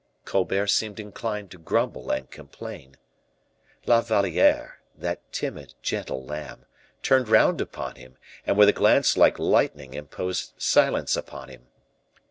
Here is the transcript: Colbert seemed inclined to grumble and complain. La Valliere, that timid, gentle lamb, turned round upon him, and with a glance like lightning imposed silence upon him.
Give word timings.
Colbert 0.25 0.65
seemed 0.65 0.99
inclined 0.99 1.51
to 1.51 1.59
grumble 1.59 2.09
and 2.09 2.31
complain. 2.31 2.97
La 3.85 4.01
Valliere, 4.01 4.79
that 4.97 5.21
timid, 5.31 5.75
gentle 5.83 6.25
lamb, 6.25 6.65
turned 7.03 7.29
round 7.29 7.61
upon 7.61 7.93
him, 7.97 8.17
and 8.43 8.57
with 8.57 8.67
a 8.69 8.73
glance 8.73 9.15
like 9.15 9.37
lightning 9.37 9.93
imposed 9.93 10.53
silence 10.57 11.15
upon 11.15 11.49
him. 11.49 11.67